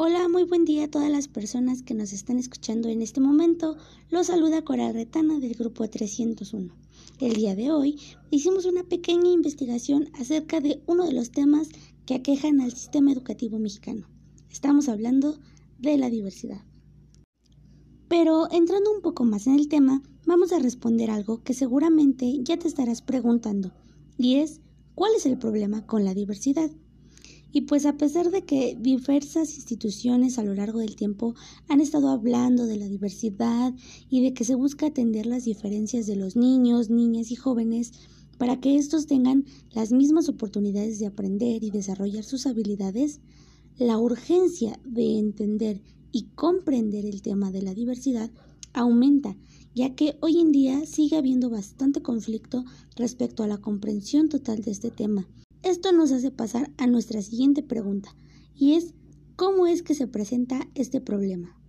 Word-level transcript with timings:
Hola, 0.00 0.28
muy 0.30 0.44
buen 0.44 0.64
día 0.64 0.84
a 0.84 0.90
todas 0.90 1.10
las 1.10 1.28
personas 1.28 1.82
que 1.82 1.92
nos 1.92 2.14
están 2.14 2.38
escuchando 2.38 2.88
en 2.88 3.02
este 3.02 3.20
momento. 3.20 3.76
Los 4.08 4.28
saluda 4.28 4.62
Coral 4.62 4.94
Retana 4.94 5.38
del 5.38 5.54
grupo 5.54 5.90
301. 5.90 6.74
El 7.20 7.34
día 7.34 7.54
de 7.54 7.70
hoy 7.70 8.00
hicimos 8.30 8.64
una 8.64 8.84
pequeña 8.84 9.30
investigación 9.30 10.08
acerca 10.14 10.60
de 10.60 10.80
uno 10.86 11.04
de 11.04 11.12
los 11.12 11.30
temas 11.30 11.68
que 12.06 12.14
aquejan 12.14 12.62
al 12.62 12.72
sistema 12.72 13.12
educativo 13.12 13.58
mexicano. 13.58 14.08
Estamos 14.50 14.88
hablando 14.88 15.38
de 15.78 15.98
la 15.98 16.08
diversidad. 16.08 16.64
Pero 18.08 18.50
entrando 18.50 18.90
un 18.90 19.02
poco 19.02 19.24
más 19.24 19.46
en 19.46 19.54
el 19.54 19.68
tema, 19.68 20.02
vamos 20.26 20.52
a 20.52 20.58
responder 20.58 21.10
algo 21.10 21.42
que 21.42 21.52
seguramente 21.52 22.42
ya 22.42 22.58
te 22.58 22.66
estarás 22.66 23.02
preguntando, 23.02 23.72
y 24.16 24.36
es, 24.36 24.60
¿cuál 24.94 25.12
es 25.14 25.26
el 25.26 25.38
problema 25.38 25.86
con 25.86 26.04
la 26.04 26.14
diversidad? 26.14 26.70
Y 27.52 27.62
pues 27.62 27.86
a 27.86 27.96
pesar 27.96 28.30
de 28.30 28.42
que 28.42 28.76
diversas 28.78 29.54
instituciones 29.56 30.38
a 30.38 30.42
lo 30.42 30.54
largo 30.54 30.80
del 30.80 30.96
tiempo 30.96 31.34
han 31.68 31.80
estado 31.80 32.08
hablando 32.08 32.66
de 32.66 32.76
la 32.76 32.88
diversidad 32.88 33.74
y 34.10 34.22
de 34.22 34.34
que 34.34 34.44
se 34.44 34.54
busca 34.54 34.86
atender 34.86 35.26
las 35.26 35.44
diferencias 35.44 36.06
de 36.06 36.16
los 36.16 36.36
niños, 36.36 36.90
niñas 36.90 37.30
y 37.30 37.36
jóvenes 37.36 37.92
para 38.36 38.60
que 38.60 38.76
estos 38.76 39.06
tengan 39.06 39.44
las 39.70 39.92
mismas 39.92 40.28
oportunidades 40.28 40.98
de 40.98 41.06
aprender 41.06 41.64
y 41.64 41.70
desarrollar 41.70 42.24
sus 42.24 42.46
habilidades, 42.46 43.20
la 43.78 43.98
urgencia 43.98 44.78
de 44.84 45.18
entender 45.18 45.82
y 46.12 46.28
comprender 46.34 47.04
el 47.06 47.22
tema 47.22 47.50
de 47.50 47.62
la 47.62 47.74
diversidad 47.74 48.30
aumenta, 48.72 49.36
ya 49.74 49.94
que 49.94 50.16
hoy 50.20 50.40
en 50.40 50.52
día 50.52 50.86
sigue 50.86 51.16
habiendo 51.16 51.50
bastante 51.50 52.02
conflicto 52.02 52.64
respecto 52.96 53.42
a 53.42 53.46
la 53.46 53.58
comprensión 53.58 54.28
total 54.28 54.62
de 54.62 54.70
este 54.70 54.90
tema 54.90 55.28
esto 55.62 55.92
nos 55.92 56.12
hace 56.12 56.30
pasar 56.30 56.70
a 56.78 56.86
nuestra 56.86 57.20
siguiente 57.20 57.64
pregunta, 57.64 58.14
y 58.54 58.74
es 58.74 58.94
¿cómo 59.34 59.66
es 59.66 59.82
que 59.82 59.94
se 59.94 60.06
presenta 60.06 60.68
este 60.74 61.00
problema? 61.00 61.60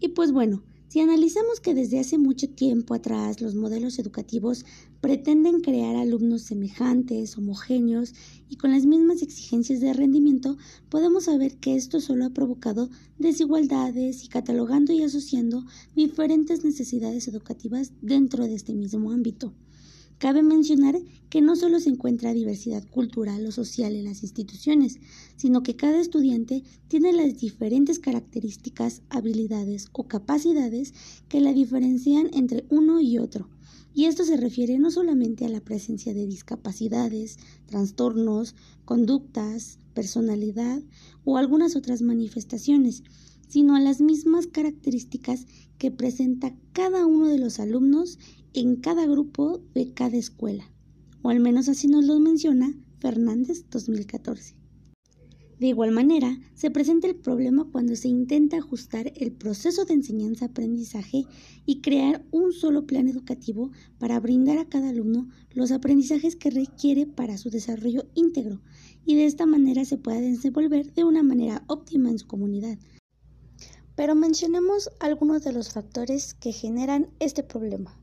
Y 0.00 0.08
pues 0.08 0.32
bueno, 0.32 0.64
si 0.94 1.00
analizamos 1.00 1.58
que 1.58 1.74
desde 1.74 1.98
hace 1.98 2.18
mucho 2.18 2.48
tiempo 2.48 2.94
atrás 2.94 3.40
los 3.40 3.56
modelos 3.56 3.98
educativos 3.98 4.64
pretenden 5.00 5.60
crear 5.60 5.96
alumnos 5.96 6.42
semejantes, 6.42 7.36
homogéneos 7.36 8.14
y 8.48 8.58
con 8.58 8.70
las 8.70 8.86
mismas 8.86 9.20
exigencias 9.20 9.80
de 9.80 9.92
rendimiento, 9.92 10.56
podemos 10.90 11.24
saber 11.24 11.56
que 11.56 11.74
esto 11.74 11.98
solo 12.00 12.26
ha 12.26 12.30
provocado 12.30 12.90
desigualdades 13.18 14.22
y 14.22 14.28
catalogando 14.28 14.92
y 14.92 15.02
asociando 15.02 15.64
diferentes 15.96 16.64
necesidades 16.64 17.26
educativas 17.26 17.90
dentro 18.00 18.44
de 18.44 18.54
este 18.54 18.72
mismo 18.72 19.10
ámbito. 19.10 19.52
Cabe 20.18 20.42
mencionar 20.42 20.98
que 21.28 21.42
no 21.42 21.56
solo 21.56 21.80
se 21.80 21.90
encuentra 21.90 22.32
diversidad 22.32 22.88
cultural 22.88 23.44
o 23.46 23.52
social 23.52 23.94
en 23.94 24.04
las 24.04 24.22
instituciones, 24.22 24.98
sino 25.36 25.62
que 25.62 25.76
cada 25.76 26.00
estudiante 26.00 26.62
tiene 26.88 27.12
las 27.12 27.36
diferentes 27.36 27.98
características, 27.98 29.02
habilidades 29.10 29.88
o 29.92 30.06
capacidades 30.06 30.94
que 31.28 31.40
la 31.40 31.52
diferencian 31.52 32.30
entre 32.32 32.64
uno 32.70 33.00
y 33.00 33.18
otro. 33.18 33.48
Y 33.92 34.06
esto 34.06 34.24
se 34.24 34.36
refiere 34.36 34.78
no 34.78 34.90
solamente 34.90 35.44
a 35.44 35.48
la 35.48 35.60
presencia 35.60 36.14
de 36.14 36.26
discapacidades, 36.26 37.38
trastornos, 37.66 38.56
conductas, 38.84 39.78
personalidad 39.94 40.82
o 41.24 41.36
algunas 41.36 41.76
otras 41.76 42.02
manifestaciones, 42.02 43.04
sino 43.54 43.76
a 43.76 43.80
las 43.80 44.00
mismas 44.00 44.48
características 44.48 45.46
que 45.78 45.92
presenta 45.92 46.56
cada 46.72 47.06
uno 47.06 47.28
de 47.28 47.38
los 47.38 47.60
alumnos 47.60 48.18
en 48.52 48.74
cada 48.74 49.06
grupo 49.06 49.62
de 49.76 49.92
cada 49.92 50.16
escuela, 50.16 50.72
o 51.22 51.28
al 51.28 51.38
menos 51.38 51.68
así 51.68 51.86
nos 51.86 52.04
lo 52.04 52.18
menciona 52.18 52.74
Fernández 52.98 53.64
2014. 53.70 54.56
De 55.60 55.68
igual 55.68 55.92
manera, 55.92 56.36
se 56.54 56.72
presenta 56.72 57.06
el 57.06 57.14
problema 57.14 57.68
cuando 57.70 57.94
se 57.94 58.08
intenta 58.08 58.56
ajustar 58.56 59.12
el 59.14 59.30
proceso 59.30 59.84
de 59.84 59.94
enseñanza-aprendizaje 59.94 61.24
y 61.64 61.80
crear 61.80 62.26
un 62.32 62.52
solo 62.52 62.88
plan 62.88 63.06
educativo 63.06 63.70
para 64.00 64.18
brindar 64.18 64.58
a 64.58 64.68
cada 64.68 64.88
alumno 64.88 65.28
los 65.52 65.70
aprendizajes 65.70 66.34
que 66.34 66.50
requiere 66.50 67.06
para 67.06 67.38
su 67.38 67.50
desarrollo 67.50 68.06
íntegro 68.16 68.62
y 69.06 69.14
de 69.14 69.26
esta 69.26 69.46
manera 69.46 69.84
se 69.84 69.96
pueda 69.96 70.20
desenvolver 70.20 70.92
de 70.92 71.04
una 71.04 71.22
manera 71.22 71.62
óptima 71.68 72.10
en 72.10 72.18
su 72.18 72.26
comunidad. 72.26 72.78
Pero 73.96 74.14
mencionemos 74.14 74.90
algunos 74.98 75.44
de 75.44 75.52
los 75.52 75.72
factores 75.72 76.34
que 76.34 76.52
generan 76.52 77.10
este 77.20 77.42
problema. 77.42 77.98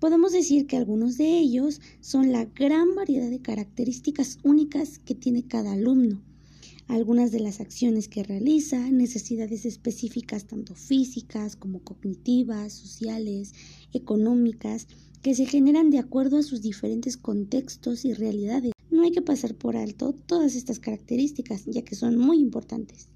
Podemos 0.00 0.32
decir 0.32 0.66
que 0.66 0.76
algunos 0.76 1.18
de 1.18 1.38
ellos 1.38 1.80
son 2.00 2.32
la 2.32 2.46
gran 2.46 2.94
variedad 2.94 3.28
de 3.28 3.42
características 3.42 4.38
únicas 4.42 4.98
que 4.98 5.14
tiene 5.14 5.46
cada 5.46 5.72
alumno, 5.72 6.22
algunas 6.88 7.32
de 7.32 7.40
las 7.40 7.60
acciones 7.60 8.08
que 8.08 8.22
realiza, 8.22 8.78
necesidades 8.90 9.64
específicas 9.64 10.46
tanto 10.46 10.74
físicas 10.74 11.54
como 11.54 11.80
cognitivas, 11.84 12.72
sociales, 12.72 13.52
económicas, 13.92 14.88
que 15.22 15.34
se 15.34 15.46
generan 15.46 15.90
de 15.90 15.98
acuerdo 15.98 16.38
a 16.38 16.42
sus 16.42 16.62
diferentes 16.62 17.16
contextos 17.16 18.04
y 18.04 18.14
realidades. 18.14 18.72
No 18.90 19.02
hay 19.02 19.12
que 19.12 19.22
pasar 19.22 19.54
por 19.54 19.76
alto 19.76 20.14
todas 20.26 20.54
estas 20.54 20.80
características, 20.80 21.64
ya 21.66 21.82
que 21.82 21.94
son 21.94 22.16
muy 22.16 22.38
importantes. 22.38 23.08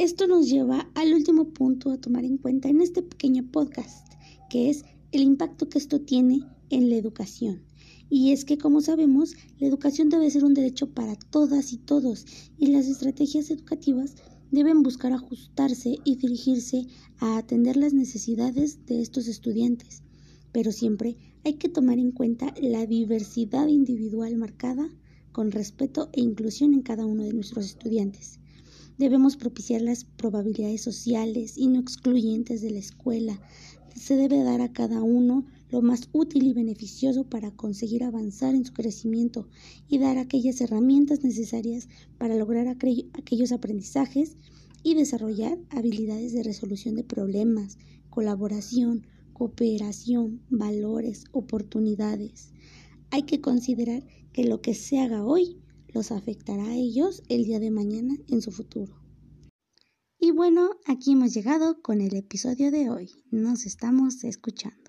Esto 0.00 0.26
nos 0.26 0.50
lleva 0.50 0.90
al 0.96 1.14
último 1.14 1.50
punto 1.50 1.92
a 1.92 2.00
tomar 2.00 2.24
en 2.24 2.36
cuenta 2.36 2.68
en 2.68 2.80
este 2.80 3.00
pequeño 3.00 3.48
podcast, 3.52 4.12
que 4.50 4.68
es 4.68 4.84
el 5.12 5.22
impacto 5.22 5.68
que 5.68 5.78
esto 5.78 6.00
tiene 6.00 6.40
en 6.68 6.90
la 6.90 6.96
educación. 6.96 7.62
Y 8.10 8.32
es 8.32 8.44
que, 8.44 8.58
como 8.58 8.80
sabemos, 8.80 9.36
la 9.60 9.68
educación 9.68 10.08
debe 10.08 10.28
ser 10.32 10.44
un 10.44 10.52
derecho 10.52 10.90
para 10.90 11.14
todas 11.14 11.72
y 11.72 11.76
todos, 11.76 12.26
y 12.58 12.72
las 12.72 12.88
estrategias 12.88 13.52
educativas 13.52 14.16
deben 14.50 14.82
buscar 14.82 15.12
ajustarse 15.12 16.00
y 16.02 16.16
dirigirse 16.16 16.88
a 17.18 17.36
atender 17.36 17.76
las 17.76 17.94
necesidades 17.94 18.84
de 18.86 19.00
estos 19.00 19.28
estudiantes. 19.28 20.02
Pero 20.50 20.72
siempre 20.72 21.18
hay 21.44 21.54
que 21.54 21.68
tomar 21.68 22.00
en 22.00 22.10
cuenta 22.10 22.52
la 22.60 22.84
diversidad 22.84 23.68
individual 23.68 24.36
marcada 24.38 24.90
con 25.30 25.52
respeto 25.52 26.10
e 26.12 26.20
inclusión 26.20 26.74
en 26.74 26.82
cada 26.82 27.06
uno 27.06 27.22
de 27.22 27.32
nuestros 27.32 27.66
estudiantes. 27.66 28.40
Debemos 28.98 29.36
propiciar 29.36 29.82
las 29.82 30.04
probabilidades 30.04 30.82
sociales 30.82 31.58
y 31.58 31.68
no 31.68 31.80
excluyentes 31.80 32.62
de 32.62 32.70
la 32.70 32.78
escuela, 32.78 33.40
se 33.94 34.16
debe 34.16 34.42
dar 34.42 34.60
a 34.60 34.72
cada 34.72 35.02
uno 35.02 35.46
lo 35.70 35.80
más 35.80 36.08
útil 36.12 36.46
y 36.46 36.52
beneficioso 36.52 37.24
para 37.24 37.52
conseguir 37.52 38.04
avanzar 38.04 38.54
en 38.54 38.64
su 38.64 38.72
crecimiento 38.72 39.48
y 39.88 39.98
dar 39.98 40.18
aquellas 40.18 40.60
herramientas 40.60 41.22
necesarias 41.22 41.88
para 42.18 42.36
lograr 42.36 42.66
aquellos 42.68 43.52
aprendizajes 43.52 44.36
y 44.82 44.94
desarrollar 44.94 45.58
habilidades 45.70 46.32
de 46.32 46.42
resolución 46.42 46.96
de 46.96 47.04
problemas, 47.04 47.78
colaboración, 48.10 49.06
cooperación, 49.32 50.40
valores, 50.50 51.24
oportunidades. 51.32 52.52
Hay 53.10 53.22
que 53.22 53.40
considerar 53.40 54.04
que 54.32 54.44
lo 54.44 54.60
que 54.60 54.74
se 54.74 54.98
haga 55.00 55.24
hoy 55.24 55.56
los 55.94 56.10
afectará 56.10 56.64
a 56.64 56.74
ellos 56.74 57.22
el 57.28 57.44
día 57.44 57.60
de 57.60 57.70
mañana 57.70 58.16
en 58.28 58.42
su 58.42 58.50
futuro. 58.50 59.00
Y 60.18 60.32
bueno, 60.32 60.70
aquí 60.86 61.12
hemos 61.12 61.32
llegado 61.32 61.80
con 61.80 62.00
el 62.00 62.16
episodio 62.16 62.70
de 62.70 62.90
hoy. 62.90 63.10
Nos 63.30 63.64
estamos 63.64 64.24
escuchando. 64.24 64.83